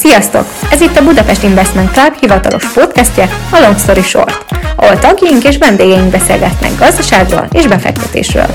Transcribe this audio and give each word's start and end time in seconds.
Sziasztok! 0.00 0.44
Ez 0.70 0.80
itt 0.80 0.96
a 0.96 1.04
Budapest 1.04 1.42
Investment 1.42 1.90
Club 1.90 2.14
hivatalos 2.14 2.72
podcastje, 2.72 3.24
a 3.52 3.58
Long 3.60 3.78
Story 3.78 4.00
Short, 4.00 4.52
ahol 4.76 4.98
tagjaink 4.98 5.44
és 5.44 5.58
vendégeink 5.58 6.10
beszélgetnek 6.10 6.78
gazdaságról 6.78 7.48
és 7.52 7.66
befektetésről. 7.66 8.46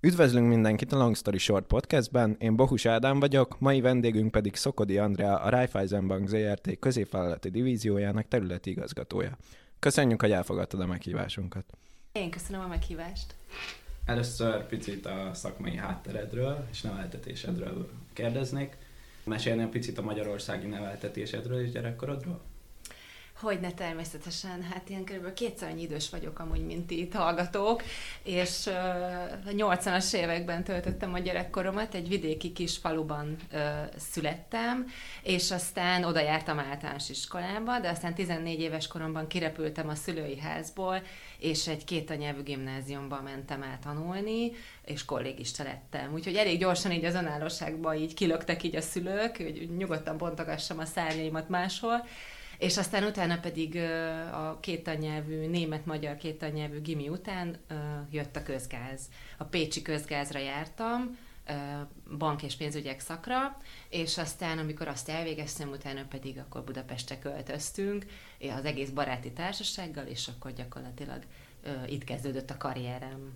Üdvözlünk 0.00 0.48
mindenkit 0.48 0.92
a 0.92 0.96
Long 0.96 1.16
Story 1.16 1.38
Short 1.38 1.66
podcastben, 1.66 2.36
én 2.38 2.56
Bohus 2.56 2.86
Ádám 2.86 3.20
vagyok, 3.20 3.56
mai 3.58 3.80
vendégünk 3.80 4.30
pedig 4.30 4.56
Szokodi 4.56 4.98
Andrea, 4.98 5.36
a 5.36 5.48
Raiffeisen 5.48 6.06
Bank 6.06 6.28
ZRT 6.28 6.78
középvállalati 6.78 7.50
divíziójának 7.50 8.28
területi 8.28 8.70
igazgatója. 8.70 9.36
Köszönjük, 9.78 10.20
hogy 10.20 10.32
elfogadtad 10.32 10.80
a 10.80 10.86
meghívásunkat. 10.86 11.64
Én 12.12 12.30
köszönöm 12.30 12.60
a 12.60 12.66
meghívást. 12.66 13.34
Először 14.04 14.66
picit 14.66 15.06
a 15.06 15.30
szakmai 15.34 15.76
hátteredről 15.76 16.66
és 16.70 16.80
neveltetésedről 16.80 17.90
kérdeznék. 18.12 18.76
Mesélnél 19.24 19.68
picit 19.68 19.98
a 19.98 20.02
magyarországi 20.02 20.66
neveltetésedről 20.66 21.60
és 21.60 21.70
gyerekkorodról? 21.70 22.40
Hogyne 23.40 23.72
természetesen, 23.72 24.62
hát 24.62 24.88
ilyen 24.88 25.04
kb. 25.04 25.32
kétszer 25.32 25.70
annyi 25.70 25.82
idős 25.82 26.10
vagyok 26.10 26.38
amúgy, 26.38 26.64
mint 26.64 26.90
itt 26.90 27.12
hallgatók, 27.12 27.82
és 28.22 28.66
uh, 28.66 28.74
a 29.46 29.50
80-as 29.50 30.14
években 30.14 30.64
töltöttem 30.64 31.14
a 31.14 31.18
gyerekkoromat, 31.18 31.94
egy 31.94 32.08
vidéki 32.08 32.52
kis 32.52 32.76
faluban 32.76 33.36
uh, 33.52 33.60
születtem, 33.96 34.86
és 35.22 35.50
aztán 35.50 36.04
oda 36.04 36.20
jártam 36.20 36.58
általános 36.58 37.08
iskolába, 37.08 37.80
de 37.80 37.88
aztán 37.88 38.14
14 38.14 38.60
éves 38.60 38.86
koromban 38.86 39.26
kirepültem 39.26 39.88
a 39.88 39.94
szülői 39.94 40.38
házból, 40.38 41.02
és 41.38 41.68
egy 41.68 41.84
két 41.84 42.42
gimnáziumba 42.44 43.20
mentem 43.22 43.62
el 43.62 43.78
tanulni, 43.82 44.52
és 44.84 45.04
kollégista 45.04 45.62
lettem. 45.62 46.12
Úgyhogy 46.12 46.36
elég 46.36 46.58
gyorsan 46.58 46.92
így 46.92 47.04
az 47.04 47.14
önállóságban 47.14 47.96
így 47.96 48.14
kilöktek 48.14 48.62
így 48.62 48.76
a 48.76 48.80
szülők, 48.80 49.36
hogy 49.36 49.68
nyugodtan 49.76 50.16
bontogassam 50.16 50.78
a 50.78 50.84
szárnyaimat 50.84 51.48
máshol, 51.48 52.06
és 52.64 52.76
aztán 52.76 53.04
utána 53.04 53.38
pedig 53.40 53.76
a 54.32 54.58
kétanyelvű, 54.60 55.46
német-magyar 55.46 56.16
kétanyelvű 56.16 56.80
gimi 56.80 57.08
után 57.08 57.56
jött 58.10 58.36
a 58.36 58.42
közgáz. 58.42 59.00
A 59.38 59.44
Pécsi 59.44 59.82
közgázra 59.82 60.38
jártam, 60.38 61.18
bank 62.18 62.42
és 62.42 62.56
pénzügyek 62.56 63.00
szakra, 63.00 63.60
és 63.88 64.18
aztán, 64.18 64.58
amikor 64.58 64.88
azt 64.88 65.08
elvégeztem, 65.08 65.70
utána 65.70 66.04
pedig 66.08 66.38
akkor 66.38 66.64
Budapestre 66.64 67.18
költöztünk, 67.18 68.06
az 68.58 68.64
egész 68.64 68.90
baráti 68.90 69.32
társasággal, 69.32 70.06
és 70.06 70.28
akkor 70.28 70.52
gyakorlatilag 70.52 71.22
itt 71.86 72.04
kezdődött 72.04 72.50
a 72.50 72.56
karrierem. 72.56 73.34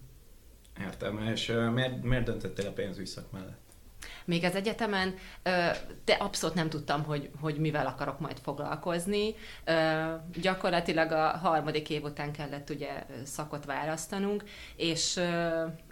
Értem, 0.80 1.18
és 1.18 1.52
miért, 1.72 2.02
miért 2.02 2.24
döntöttél 2.24 2.66
a 2.66 2.72
pénzügy 2.72 3.06
szak 3.06 3.32
mellett? 3.32 3.67
Még 4.24 4.44
az 4.44 4.54
egyetemen, 4.54 5.14
de 6.04 6.12
abszolút 6.18 6.56
nem 6.56 6.68
tudtam, 6.68 7.04
hogy, 7.04 7.30
hogy 7.40 7.58
mivel 7.58 7.86
akarok 7.86 8.20
majd 8.20 8.38
foglalkozni. 8.38 9.34
Gyakorlatilag 10.40 11.12
a 11.12 11.36
harmadik 11.36 11.90
év 11.90 12.02
után 12.02 12.32
kellett 12.32 12.70
ugye 12.70 13.06
szakot 13.24 13.64
választanunk, 13.64 14.44
és 14.76 15.16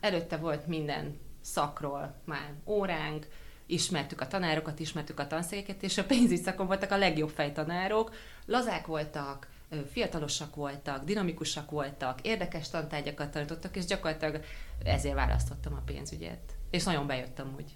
előtte 0.00 0.36
volt 0.36 0.66
minden 0.66 1.20
szakról 1.40 2.14
már 2.24 2.52
óránk, 2.66 3.26
ismertük 3.66 4.20
a 4.20 4.26
tanárokat, 4.26 4.78
ismertük 4.78 5.20
a 5.20 5.26
tanszékeket, 5.26 5.82
és 5.82 5.98
a 5.98 6.04
pénzügy 6.04 6.42
szakon 6.42 6.66
voltak 6.66 6.91
a 6.91 6.96
legjobb 6.96 7.28
fejtanárok, 7.28 8.14
lazák 8.46 8.86
voltak, 8.86 9.48
fiatalosak 9.91 10.54
voltak, 10.54 11.04
dinamikusak 11.04 11.70
voltak, 11.70 12.20
érdekes 12.22 12.70
tantárgyakat 12.70 13.30
tanítottak, 13.30 13.76
és 13.76 13.84
gyakorlatilag 13.84 14.44
ezért 14.84 15.14
választottam 15.14 15.74
a 15.74 15.82
pénzügyet. 15.84 16.56
És 16.70 16.84
nagyon 16.84 17.06
bejöttem 17.06 17.54
úgy. 17.56 17.74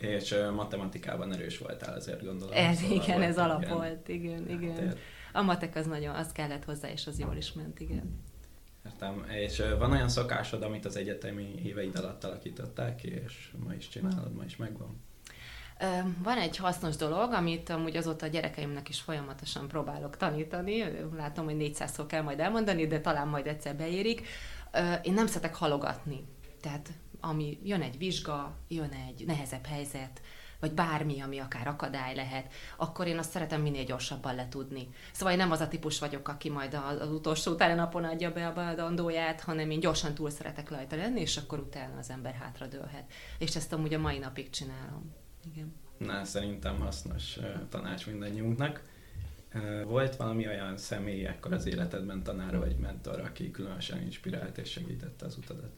És 0.00 0.34
matematikában 0.54 1.32
erős 1.32 1.58
voltál, 1.58 1.94
azért 1.94 2.24
gondolom. 2.24 2.54
Ez 2.54 2.78
szóval 2.78 2.96
igen, 2.96 3.22
ez 3.22 3.38
alap 3.38 3.62
igen. 3.62 3.74
volt, 3.74 4.08
igen, 4.08 4.50
igen. 4.50 4.96
A 5.32 5.42
matek 5.42 5.76
az 5.76 5.86
nagyon, 5.86 6.14
az 6.14 6.32
kellett 6.32 6.64
hozzá, 6.64 6.88
és 6.88 7.06
az 7.06 7.18
jól 7.18 7.36
is 7.36 7.52
ment, 7.52 7.80
igen. 7.80 8.20
Értem. 8.84 9.24
És 9.28 9.62
van 9.78 9.92
olyan 9.92 10.08
szokásod, 10.08 10.62
amit 10.62 10.84
az 10.84 10.96
egyetemi 10.96 11.54
éveid 11.64 11.96
alatt 11.96 12.24
alakították 12.24 12.96
ki, 12.96 13.08
és 13.08 13.52
ma 13.64 13.74
is 13.74 13.88
csinálod, 13.88 14.34
ma 14.34 14.44
is 14.44 14.56
megvan? 14.56 15.04
Van 16.22 16.38
egy 16.38 16.56
hasznos 16.56 16.96
dolog, 16.96 17.32
amit 17.32 17.70
amúgy 17.70 17.96
azóta 17.96 18.26
a 18.26 18.28
gyerekeimnek 18.28 18.88
is 18.88 19.00
folyamatosan 19.00 19.68
próbálok 19.68 20.16
tanítani. 20.16 20.84
Látom, 21.16 21.44
hogy 21.44 21.56
400-szor 21.58 22.04
kell 22.06 22.22
majd 22.22 22.40
elmondani, 22.40 22.86
de 22.86 23.00
talán 23.00 23.28
majd 23.28 23.46
egyszer 23.46 23.76
beérik. 23.76 24.26
Én 25.02 25.12
nem 25.12 25.26
szeretek 25.26 25.54
halogatni. 25.54 26.24
Tehát 26.60 26.90
ami 27.28 27.58
jön 27.62 27.82
egy 27.82 27.98
vizsga, 27.98 28.56
jön 28.68 28.90
egy 29.08 29.26
nehezebb 29.26 29.66
helyzet, 29.66 30.20
vagy 30.60 30.72
bármi, 30.72 31.20
ami 31.20 31.38
akár 31.38 31.68
akadály 31.68 32.14
lehet, 32.14 32.52
akkor 32.76 33.06
én 33.06 33.18
azt 33.18 33.30
szeretem 33.30 33.62
minél 33.62 33.84
gyorsabban 33.84 34.34
letudni. 34.34 34.88
Szóval 35.12 35.32
én 35.32 35.38
nem 35.38 35.50
az 35.50 35.60
a 35.60 35.68
típus 35.68 35.98
vagyok, 35.98 36.28
aki 36.28 36.50
majd 36.50 36.74
az 36.74 37.10
utolsó 37.10 37.52
utána 37.52 37.74
napon 37.74 38.04
adja 38.04 38.32
be 38.32 38.46
a 38.46 38.52
beadandóját, 38.52 39.40
hanem 39.40 39.70
én 39.70 39.80
gyorsan 39.80 40.14
túl 40.14 40.30
szeretek 40.30 40.70
rajta 40.70 40.96
lenni, 40.96 41.20
és 41.20 41.36
akkor 41.36 41.58
utána 41.58 41.98
az 41.98 42.10
ember 42.10 42.34
hátradőlhet. 42.34 43.12
És 43.38 43.56
ezt 43.56 43.72
amúgy 43.72 43.94
a 43.94 43.98
mai 43.98 44.18
napig 44.18 44.50
csinálom. 44.50 45.14
Igen. 45.52 45.74
Na, 45.98 46.24
szerintem 46.24 46.80
hasznos 46.80 47.38
tanács 47.68 48.06
mindannyiunknak. 48.06 48.82
Volt 49.84 50.16
valami 50.16 50.46
olyan 50.46 50.76
személy 50.76 51.26
ekkor 51.26 51.52
az 51.52 51.66
életedben, 51.66 52.22
tanár 52.22 52.58
vagy 52.58 52.76
mentor, 52.76 53.20
aki 53.20 53.50
különösen 53.50 54.02
inspirált 54.02 54.58
és 54.58 54.70
segítette 54.70 55.26
az 55.26 55.36
utadat? 55.36 55.72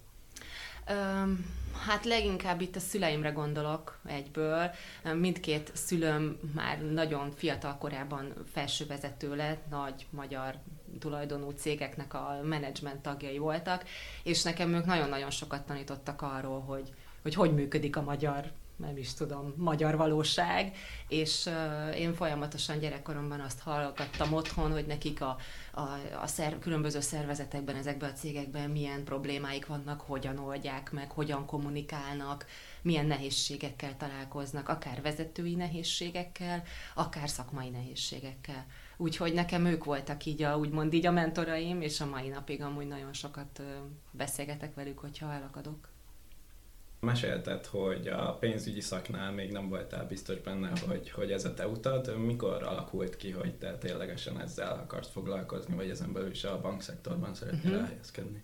Hát 1.87 2.05
leginkább 2.05 2.61
itt 2.61 2.77
a 2.77 2.81
szüleimre 2.81 3.31
gondolok 3.31 3.99
egyből. 4.07 4.71
Mindkét 5.15 5.71
szülőm 5.75 6.39
már 6.55 6.83
nagyon 6.83 7.31
fiatal 7.31 7.77
korában 7.79 8.33
felsővezető 8.53 9.37
lett, 9.37 9.69
nagy 9.71 10.07
magyar 10.11 10.55
tulajdonú 10.99 11.51
cégeknek 11.51 12.15
a 12.15 12.41
menedzsment 12.43 13.03
tagjai 13.03 13.39
voltak, 13.39 13.85
és 14.23 14.43
nekem 14.43 14.75
ők 14.75 14.85
nagyon-nagyon 14.85 15.31
sokat 15.31 15.67
tanítottak 15.67 16.23
arról, 16.23 16.61
hogy 16.61 16.93
hogy, 17.23 17.35
hogy 17.35 17.55
működik 17.55 17.97
a 17.97 18.03
magyar 18.03 18.51
nem 18.79 18.97
is 18.97 19.15
tudom, 19.15 19.55
magyar 19.57 19.97
valóság, 19.97 20.77
és 21.09 21.47
uh, 21.47 21.99
én 22.01 22.15
folyamatosan 22.15 22.79
gyerekkoromban 22.79 23.41
azt 23.41 23.61
hallgattam 23.61 24.33
otthon, 24.33 24.73
hogy 24.73 24.87
nekik 24.87 25.21
a, 25.21 25.37
a, 25.73 25.83
a 26.23 26.27
szer, 26.27 26.59
különböző 26.59 27.01
szervezetekben, 27.01 27.77
ezekben 27.77 28.11
a 28.11 28.13
cégekben 28.13 28.71
milyen 28.71 29.05
problémáik 29.05 29.67
vannak, 29.67 30.01
hogyan 30.01 30.39
oldják 30.39 30.93
meg, 30.93 31.11
hogyan 31.11 31.47
kommunikálnak, 31.47 32.47
milyen 32.83 33.07
nehézségekkel 33.07 33.97
találkoznak, 33.97 34.69
akár 34.69 35.03
vezetői 35.03 35.55
nehézségekkel, 35.55 36.63
akár 36.95 37.29
szakmai 37.29 37.69
nehézségekkel. 37.69 38.67
Úgyhogy 38.97 39.33
nekem 39.33 39.65
ők 39.67 39.85
voltak 39.85 40.25
így 40.25 40.43
a, 40.43 40.57
úgymond 40.57 40.93
így 40.93 41.07
a 41.07 41.11
mentoraim, 41.11 41.81
és 41.81 42.01
a 42.01 42.07
mai 42.07 42.29
napig 42.29 42.63
amúgy 42.63 42.87
nagyon 42.87 43.13
sokat 43.13 43.63
beszélgetek 44.11 44.75
velük, 44.75 44.99
hogyha 44.99 45.33
elakadok. 45.33 45.89
Mesélted, 47.01 47.67
hogy 47.67 48.07
a 48.07 48.33
pénzügyi 48.33 48.81
szaknál 48.81 49.33
még 49.33 49.53
nem 49.53 49.69
voltál 49.69 50.07
biztos 50.07 50.41
benne, 50.41 50.73
hogy, 50.87 51.11
hogy 51.11 51.33
ez 51.33 51.45
a 51.45 51.55
te 51.55 51.67
utad. 51.69 52.17
Mikor 52.17 52.63
alakult 52.63 53.17
ki, 53.17 53.31
hogy 53.31 53.55
te 53.55 53.79
ténylegesen 53.79 54.41
ezzel 54.41 54.73
akarsz 54.73 55.11
foglalkozni, 55.11 55.75
vagy 55.75 55.91
ezen 55.91 56.13
belül 56.13 56.31
is 56.31 56.45
a 56.45 56.61
bankszektorban 56.61 57.35
szeretnél 57.35 57.65
uh-huh. 57.65 57.81
elhelyezkedni? 57.81 58.43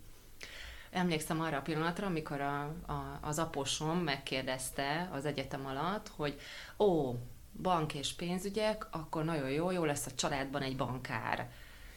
Emlékszem 0.91 1.41
arra 1.41 1.56
a 1.56 1.62
pillanatra, 1.62 2.06
amikor 2.06 2.41
a, 2.41 2.62
a, 2.87 3.19
az 3.22 3.38
aposom 3.38 3.98
megkérdezte 3.98 5.09
az 5.12 5.25
egyetem 5.25 5.66
alatt, 5.66 6.09
hogy 6.09 6.41
ó, 6.78 7.14
bank 7.62 7.94
és 7.94 8.12
pénzügyek, 8.12 8.87
akkor 8.91 9.25
nagyon 9.25 9.50
jó, 9.50 9.70
jó 9.70 9.84
lesz 9.84 10.06
a 10.06 10.14
családban 10.14 10.62
egy 10.62 10.76
bankár 10.76 11.50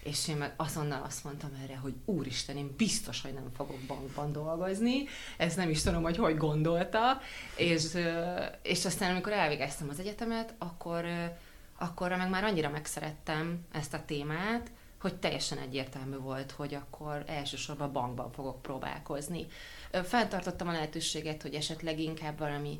és 0.07 0.28
én 0.28 0.38
meg 0.38 0.53
azonnal 0.56 1.01
azt 1.06 1.23
mondtam 1.23 1.59
erre, 1.63 1.78
hogy 1.78 1.94
úristen, 2.06 2.57
én 2.57 2.73
biztos, 2.78 3.22
hogy 3.22 3.34
nem 3.34 3.51
fogok 3.56 3.79
bankban 3.88 4.31
dolgozni, 4.31 5.06
ezt 5.38 5.57
nem 5.57 5.69
is 5.69 5.81
tudom, 5.81 6.03
hogy 6.03 6.18
hogy 6.18 6.38
gondolta, 6.38 7.22
és, 7.55 7.97
és 8.61 8.85
aztán 8.85 9.11
amikor 9.11 9.32
elvégeztem 9.32 9.90
az 9.90 9.99
egyetemet, 9.99 10.53
akkor, 10.58 11.05
akkor 11.78 12.09
meg 12.09 12.29
már 12.29 12.43
annyira 12.43 12.70
megszerettem 12.70 13.66
ezt 13.72 13.93
a 13.93 14.05
témát, 14.05 14.72
hogy 15.02 15.16
teljesen 15.16 15.58
egyértelmű 15.58 16.17
volt, 16.17 16.52
hogy 16.52 16.73
akkor 16.73 17.23
elsősorban 17.26 17.91
bankban 17.91 18.32
fogok 18.32 18.61
próbálkozni. 18.61 19.46
Fenntartottam 19.91 20.67
a 20.67 20.72
lehetőséget, 20.72 21.41
hogy 21.41 21.53
esetleg 21.53 21.99
inkább 21.99 22.40
valami 22.40 22.79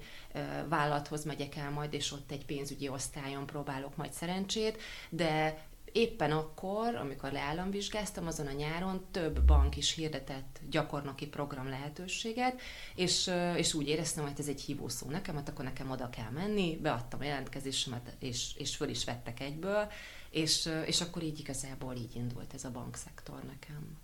vállalathoz 0.70 1.26
megyek 1.26 1.56
el 1.56 1.70
majd, 1.72 1.94
és 1.94 2.12
ott 2.12 2.32
egy 2.32 2.46
pénzügyi 2.46 2.90
osztályon 2.90 3.46
próbálok 3.46 3.96
majd 3.96 4.14
szerencsét, 4.14 4.82
de 5.10 5.62
éppen 5.92 6.32
akkor, 6.32 6.96
amikor 6.96 7.32
leállamvizsgáztam, 7.32 8.28
azon 8.28 8.48
a 8.48 8.52
nyáron 8.52 9.06
több 9.12 9.42
bank 9.42 9.78
is 9.78 9.94
hirdetett 9.94 10.60
gyakornoki 10.70 11.28
program 11.28 11.70
lehetőséget, 11.70 12.62
és, 12.96 13.32
és 13.56 13.74
úgy 13.74 13.88
éreztem, 13.88 14.24
hogy 14.24 14.34
ez 14.38 14.48
egy 14.48 14.62
hívószó 14.62 15.10
nekem, 15.10 15.36
hát 15.36 15.50
akkor 15.50 15.66
nekem 15.66 15.92
oda 15.92 16.10
kell 16.10 16.30
menni, 16.30 16.78
beadtam 16.82 17.20
a 17.20 17.24
jelentkezésemet, 17.24 18.16
és, 18.20 18.52
és 18.58 18.76
föl 18.76 18.90
is 18.90 19.06
vettek 19.06 19.40
egyből, 19.40 19.92
és, 20.30 20.70
és 20.86 21.02
akkor 21.02 21.24
így 21.24 21.40
igazából 21.40 21.96
így 21.96 22.16
indult 22.16 22.54
ez 22.54 22.64
a 22.64 22.72
bankszektor 22.72 23.44
nekem. 23.44 23.98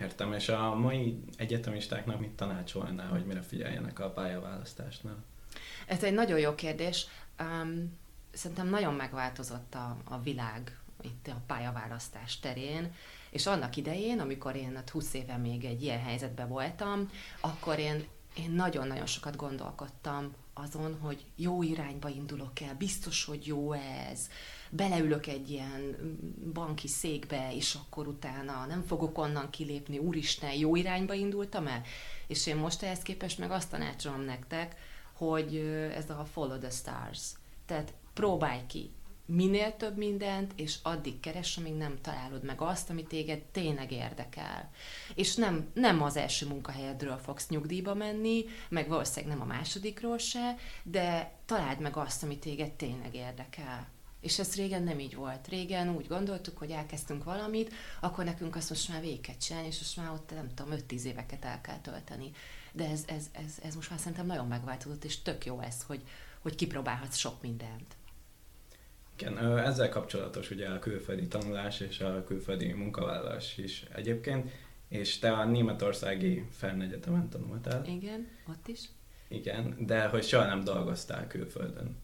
Értem, 0.00 0.32
és 0.32 0.48
a 0.48 0.74
mai 0.74 1.20
egyetemistáknak 1.36 2.20
mit 2.20 2.30
tanácsolnál, 2.30 3.08
hogy 3.08 3.26
mire 3.26 3.42
figyeljenek 3.42 3.98
a 3.98 4.10
pályaválasztásnál? 4.10 5.24
Ez 5.86 6.02
egy 6.02 6.14
nagyon 6.14 6.38
jó 6.38 6.54
kérdés. 6.54 7.06
Um, 7.40 7.98
szerintem 8.38 8.68
nagyon 8.68 8.94
megváltozott 8.94 9.74
a, 9.74 9.96
a 10.04 10.20
világ 10.20 10.78
itt 11.02 11.26
a 11.28 11.42
pályaválasztás 11.46 12.38
terén, 12.38 12.94
és 13.30 13.46
annak 13.46 13.76
idején, 13.76 14.20
amikor 14.20 14.56
én 14.56 14.82
20 14.92 15.14
éve 15.14 15.36
még 15.36 15.64
egy 15.64 15.82
ilyen 15.82 16.00
helyzetben 16.00 16.48
voltam, 16.48 17.10
akkor 17.40 17.78
én, 17.78 18.06
én 18.36 18.50
nagyon-nagyon 18.50 19.06
sokat 19.06 19.36
gondolkodtam 19.36 20.34
azon, 20.54 20.98
hogy 21.00 21.24
jó 21.36 21.62
irányba 21.62 22.08
indulok 22.08 22.60
el, 22.60 22.74
biztos, 22.74 23.24
hogy 23.24 23.46
jó 23.46 23.72
ez, 23.72 24.28
beleülök 24.70 25.26
egy 25.26 25.50
ilyen 25.50 25.96
banki 26.52 26.88
székbe, 26.88 27.54
és 27.54 27.74
akkor 27.74 28.06
utána 28.06 28.66
nem 28.66 28.82
fogok 28.82 29.18
onnan 29.18 29.50
kilépni, 29.50 29.98
úristen, 29.98 30.52
jó 30.52 30.76
irányba 30.76 31.14
indultam 31.14 31.66
el? 31.66 31.82
És 32.26 32.46
én 32.46 32.56
most 32.56 32.82
ehhez 32.82 33.02
képest 33.02 33.38
meg 33.38 33.50
azt 33.50 33.70
tanácsolom 33.70 34.20
nektek, 34.20 34.76
hogy 35.12 35.56
ez 35.94 36.10
a 36.10 36.26
follow 36.32 36.58
the 36.58 36.70
stars. 36.70 37.32
Tehát 37.66 37.92
próbálj 38.18 38.60
ki 38.66 38.90
minél 39.28 39.76
több 39.76 39.96
mindent, 39.96 40.52
és 40.56 40.78
addig 40.82 41.20
keres, 41.20 41.56
amíg 41.56 41.74
nem 41.74 41.98
találod 42.00 42.44
meg 42.44 42.60
azt, 42.60 42.90
ami 42.90 43.02
téged 43.02 43.42
tényleg 43.42 43.92
érdekel. 43.92 44.70
És 45.14 45.34
nem, 45.34 45.68
nem 45.74 46.02
az 46.02 46.16
első 46.16 46.46
munkahelyedről 46.46 47.16
fogsz 47.16 47.48
nyugdíjba 47.48 47.94
menni, 47.94 48.44
meg 48.68 48.88
valószínűleg 48.88 49.36
nem 49.36 49.48
a 49.48 49.54
másodikról 49.54 50.18
se, 50.18 50.56
de 50.82 51.32
találd 51.44 51.80
meg 51.80 51.96
azt, 51.96 52.22
ami 52.22 52.38
téged 52.38 52.72
tényleg 52.72 53.14
érdekel. 53.14 53.88
És 54.20 54.38
ez 54.38 54.56
régen 54.56 54.82
nem 54.82 54.98
így 54.98 55.14
volt. 55.14 55.48
Régen 55.48 55.94
úgy 55.96 56.06
gondoltuk, 56.06 56.58
hogy 56.58 56.70
elkezdtünk 56.70 57.24
valamit, 57.24 57.72
akkor 58.00 58.24
nekünk 58.24 58.56
azt 58.56 58.68
most 58.68 58.88
már 58.88 59.00
végig 59.00 59.20
kell 59.20 59.36
csinálni, 59.36 59.68
és 59.68 59.78
most 59.78 59.96
már 59.96 60.10
ott 60.10 60.30
nem 60.34 60.54
tudom, 60.54 60.78
5-10 60.88 61.02
éveket 61.02 61.44
el 61.44 61.60
kell 61.60 61.78
tölteni. 61.78 62.30
De 62.72 62.88
ez, 62.88 63.04
ez, 63.06 63.26
ez, 63.32 63.58
ez 63.62 63.74
most 63.74 63.90
már 63.90 63.98
szerintem 63.98 64.26
nagyon 64.26 64.46
megváltozott, 64.46 65.04
és 65.04 65.22
tök 65.22 65.44
jó 65.44 65.60
ez, 65.60 65.82
hogy, 65.82 66.02
hogy 66.40 66.54
kipróbálhatsz 66.54 67.16
sok 67.16 67.42
mindent. 67.42 67.97
Igen, 69.20 69.58
ezzel 69.58 69.88
kapcsolatos 69.88 70.50
ugye 70.50 70.68
a 70.68 70.78
külföldi 70.78 71.26
tanulás 71.26 71.80
és 71.80 72.00
a 72.00 72.24
külföldi 72.24 72.72
munkavállalás 72.72 73.58
is 73.58 73.84
egyébként, 73.94 74.50
és 74.88 75.18
te 75.18 75.32
a 75.32 75.44
németországi 75.44 76.44
Fernegyetemen 76.50 77.28
tanultál. 77.28 77.84
Igen, 77.86 78.28
ott 78.48 78.68
is. 78.68 78.80
Igen, 79.28 79.74
de 79.78 80.06
hogy 80.06 80.24
soha 80.24 80.46
nem 80.46 80.64
dolgoztál 80.64 81.26
külföldön. 81.26 81.96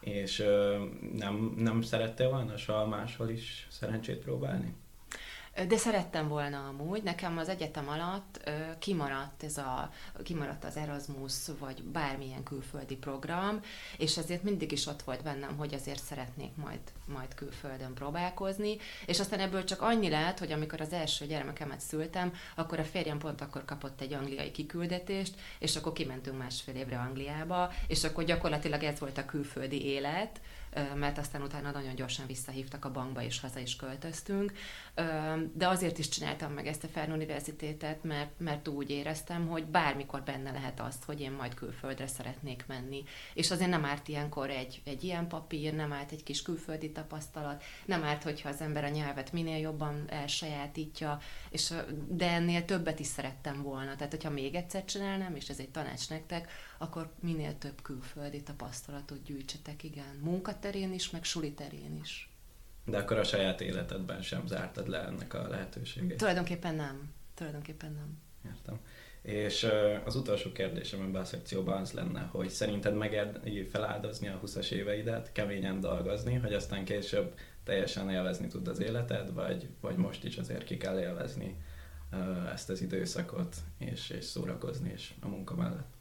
És 0.00 0.44
nem, 1.12 1.54
nem 1.56 1.82
szerettél 1.82 2.30
volna 2.30 2.56
soha 2.56 2.86
máshol 2.86 3.28
is 3.28 3.66
szerencsét 3.70 4.18
próbálni? 4.18 4.74
De 5.54 5.76
szerettem 5.76 6.28
volna 6.28 6.66
amúgy, 6.66 7.02
nekem 7.02 7.38
az 7.38 7.48
egyetem 7.48 7.88
alatt 7.88 8.50
kimaradt 8.78 9.42
ez 9.42 9.56
a, 9.56 9.90
kimaradt 10.22 10.64
az 10.64 10.76
Erasmus, 10.76 11.34
vagy 11.58 11.82
bármilyen 11.82 12.42
külföldi 12.42 12.96
program, 12.96 13.60
és 13.98 14.16
ezért 14.16 14.42
mindig 14.42 14.72
is 14.72 14.86
ott 14.86 15.02
volt 15.02 15.22
bennem, 15.22 15.56
hogy 15.56 15.74
azért 15.74 16.02
szeretnék 16.02 16.56
majd, 16.56 16.80
majd 17.06 17.34
külföldön 17.34 17.94
próbálkozni, 17.94 18.76
és 19.06 19.20
aztán 19.20 19.40
ebből 19.40 19.64
csak 19.64 19.82
annyi 19.82 20.08
lehet, 20.08 20.38
hogy 20.38 20.52
amikor 20.52 20.80
az 20.80 20.92
első 20.92 21.26
gyermekemet 21.26 21.80
szültem, 21.80 22.32
akkor 22.54 22.78
a 22.78 22.84
férjem 22.84 23.18
pont 23.18 23.40
akkor 23.40 23.64
kapott 23.64 24.00
egy 24.00 24.12
angliai 24.12 24.50
kiküldetést, 24.50 25.34
és 25.58 25.76
akkor 25.76 25.92
kimentünk 25.92 26.38
másfél 26.38 26.74
évre 26.74 26.98
Angliába, 26.98 27.72
és 27.86 28.04
akkor 28.04 28.24
gyakorlatilag 28.24 28.82
ez 28.82 28.98
volt 28.98 29.18
a 29.18 29.24
külföldi 29.24 29.84
élet, 29.84 30.40
mert 30.94 31.18
aztán 31.18 31.42
utána 31.42 31.70
nagyon 31.70 31.94
gyorsan 31.94 32.26
visszahívtak 32.26 32.84
a 32.84 32.90
bankba, 32.90 33.22
és 33.22 33.40
haza 33.40 33.58
is 33.58 33.76
költöztünk. 33.76 34.52
De 35.52 35.68
azért 35.68 35.98
is 35.98 36.08
csináltam 36.08 36.52
meg 36.52 36.66
ezt 36.66 36.84
a 36.84 36.88
Fern 36.88 37.12
Universitétet, 37.12 38.02
mert, 38.02 38.30
mert 38.38 38.68
úgy 38.68 38.90
éreztem, 38.90 39.46
hogy 39.46 39.64
bármikor 39.64 40.22
benne 40.22 40.50
lehet 40.50 40.80
azt, 40.80 41.04
hogy 41.04 41.20
én 41.20 41.32
majd 41.32 41.54
külföldre 41.54 42.06
szeretnék 42.06 42.64
menni. 42.66 43.04
És 43.34 43.50
azért 43.50 43.70
nem 43.70 43.84
árt 43.84 44.08
ilyenkor 44.08 44.50
egy, 44.50 44.82
egy 44.84 45.04
ilyen 45.04 45.28
papír, 45.28 45.74
nem 45.74 45.92
árt 45.92 46.12
egy 46.12 46.22
kis 46.22 46.42
külföldi 46.42 46.92
tapasztalat, 46.92 47.62
nem 47.84 48.04
árt, 48.04 48.22
hogyha 48.22 48.48
az 48.48 48.60
ember 48.60 48.84
a 48.84 48.88
nyelvet 48.88 49.32
minél 49.32 49.58
jobban 49.58 50.04
elsajátítja, 50.08 51.18
és, 51.50 51.72
de 52.08 52.30
ennél 52.30 52.64
többet 52.64 52.98
is 52.98 53.06
szerettem 53.06 53.62
volna. 53.62 53.96
Tehát, 53.96 54.12
hogyha 54.12 54.30
még 54.30 54.54
egyszer 54.54 54.84
csinálnám, 54.84 55.36
és 55.36 55.48
ez 55.48 55.58
egy 55.58 55.70
tanács 55.70 56.08
nektek, 56.08 56.48
akkor 56.78 57.10
minél 57.20 57.58
több 57.58 57.82
külföldi 57.82 58.42
tapasztalatot 58.42 59.22
gyűjtsetek, 59.22 59.82
igen. 59.82 60.18
Munkaterén 60.22 60.92
is, 60.92 61.10
meg 61.10 61.24
suli 61.24 61.52
terén 61.52 61.98
is. 62.02 62.28
De 62.84 62.98
akkor 62.98 63.18
a 63.18 63.24
saját 63.24 63.60
életedben 63.60 64.22
sem 64.22 64.46
zártad 64.46 64.88
le 64.88 64.98
ennek 64.98 65.34
a 65.34 65.48
lehetőségét? 65.48 66.16
Tulajdonképpen 66.16 66.74
nem. 66.74 67.12
Tulajdonképpen 67.34 67.92
nem. 67.92 68.18
Értem. 68.52 68.80
És 69.22 69.66
az 70.04 70.16
utolsó 70.16 70.52
kérdésem 70.52 71.00
ebben 71.00 71.20
a 71.20 71.24
szekcióban 71.24 71.80
az 71.80 71.92
lenne, 71.92 72.20
hogy 72.20 72.48
szerinted 72.48 72.94
megérni 72.94 73.64
feláldozni 73.64 74.28
a 74.28 74.40
20-as 74.44 74.70
éveidet, 74.70 75.32
keményen 75.32 75.80
dolgozni, 75.80 76.34
hogy 76.34 76.52
aztán 76.52 76.84
később 76.84 77.34
teljesen 77.64 78.10
élvezni 78.10 78.46
tud 78.46 78.68
az 78.68 78.80
életed, 78.80 79.32
vagy, 79.32 79.68
vagy 79.80 79.96
most 79.96 80.24
is 80.24 80.36
azért 80.36 80.64
ki 80.64 80.76
kell 80.76 80.98
élvezni 80.98 81.56
ezt 82.52 82.70
az 82.70 82.80
időszakot, 82.80 83.56
és, 83.78 84.10
és 84.10 84.24
szórakozni 84.24 84.92
is 84.92 85.14
a 85.20 85.28
munka 85.28 85.54
mellett? 85.54 85.94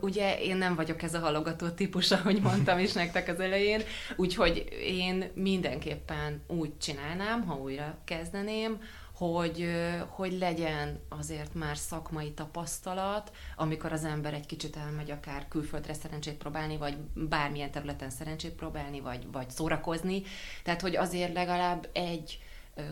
Ugye 0.00 0.38
én 0.38 0.56
nem 0.56 0.74
vagyok 0.74 1.02
ez 1.02 1.14
a 1.14 1.18
halogató 1.18 1.68
típus, 1.68 2.10
ahogy 2.10 2.40
mondtam 2.40 2.78
is 2.78 2.92
nektek 2.92 3.28
az 3.28 3.40
elején, 3.40 3.82
úgyhogy 4.16 4.66
én 4.80 5.30
mindenképpen 5.34 6.42
úgy 6.46 6.78
csinálnám, 6.78 7.44
ha 7.44 7.54
újra 7.54 7.98
kezdeném, 8.04 8.78
hogy, 9.16 9.70
hogy 10.08 10.32
legyen 10.38 11.00
azért 11.08 11.54
már 11.54 11.76
szakmai 11.76 12.32
tapasztalat, 12.32 13.32
amikor 13.56 13.92
az 13.92 14.04
ember 14.04 14.34
egy 14.34 14.46
kicsit 14.46 14.76
elmegy 14.76 15.10
akár 15.10 15.48
külföldre 15.48 15.94
szerencsét 15.94 16.34
próbálni, 16.34 16.76
vagy 16.76 16.96
bármilyen 17.14 17.70
területen 17.70 18.10
szerencsét 18.10 18.52
próbálni, 18.52 19.00
vagy, 19.00 19.26
vagy 19.32 19.50
szórakozni. 19.50 20.22
Tehát, 20.62 20.80
hogy 20.80 20.96
azért 20.96 21.34
legalább 21.34 21.88
egy 21.92 22.38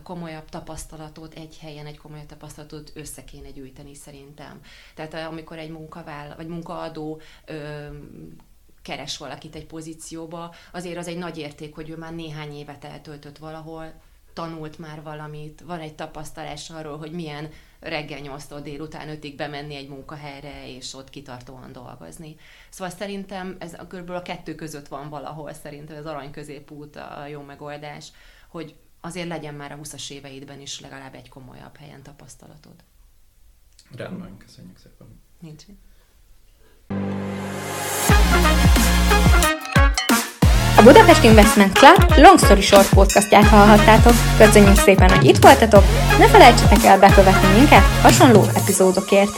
komolyabb 0.03 0.49
tapasztalatot, 0.49 1.35
egy 1.35 1.59
helyen 1.59 1.87
egy 1.87 1.99
komolyabb 1.99 2.27
tapasztalatot 2.27 2.93
össze 2.95 3.25
kéne 3.25 3.51
gyűjteni 3.51 3.95
szerintem. 3.95 4.61
Tehát 4.95 5.15
amikor 5.15 5.59
egy 5.59 5.71
munkaváll, 5.71 6.35
vagy 6.37 6.47
munkaadó 6.47 7.21
ö, 7.45 7.87
keres 8.83 9.17
valakit 9.17 9.55
egy 9.55 9.67
pozícióba, 9.67 10.55
azért 10.73 10.97
az 10.97 11.07
egy 11.07 11.19
nagy 11.19 11.39
érték, 11.39 11.75
hogy 11.75 11.91
ő 11.91 11.97
már 11.97 12.15
néhány 12.15 12.53
évet 12.53 12.85
eltöltött 12.85 13.39
valahol, 13.39 13.93
tanult 14.33 14.79
már 14.79 15.03
valamit, 15.03 15.61
van 15.61 15.81
egy 15.81 15.95
tapasztalás 15.95 16.71
arról, 16.71 16.99
hogy 16.99 17.13
milyen 17.13 17.51
reggel 17.81 18.21
8-tól 18.23 18.61
délután 18.63 19.19
5-ig 19.21 19.35
bemenni 19.37 19.75
egy 19.75 19.89
munkahelyre, 19.89 20.75
és 20.75 20.95
ott 20.95 21.11
kitartóan 21.11 21.73
dolgozni. 21.73 22.37
Szóval 22.69 22.94
szerintem 22.94 23.56
ez 23.58 23.77
kb. 23.89 24.11
a 24.11 24.23
kettő 24.23 24.55
között 24.55 24.89
van 24.89 25.08
valahol, 25.08 25.53
szerintem 25.53 25.97
az 25.97 26.06
arany 26.06 26.31
középút 26.31 26.97
a 26.97 27.27
jó 27.27 27.41
megoldás, 27.41 28.13
hogy 28.49 28.75
azért 29.05 29.29
legyen 29.29 29.55
már 29.55 29.73
a 29.73 29.77
20-as 29.77 30.11
éveidben 30.11 30.61
is 30.61 30.81
legalább 30.81 31.15
egy 31.15 31.29
komolyabb 31.29 31.77
helyen 31.77 32.03
tapasztalatod. 32.03 32.75
Rendben, 33.96 34.37
köszönjük 34.37 34.79
szépen. 34.79 35.20
Nincs. 35.41 35.63
A 40.77 40.82
Budapest 40.82 41.25
Investment 41.25 41.79
Club 41.79 42.17
Long 42.17 42.39
Story 42.39 42.61
Short 42.61 42.89
podcastját 42.89 43.44
hallhattátok. 43.44 44.13
Köszönjük 44.39 44.77
szépen, 44.77 45.11
hogy 45.11 45.25
itt 45.25 45.43
voltatok, 45.43 45.84
ne 46.19 46.29
felejtsetek 46.29 46.84
el 46.84 46.99
bekövetni 46.99 47.58
minket 47.58 47.82
hasonló 48.03 48.43
epizódokért. 48.55 49.37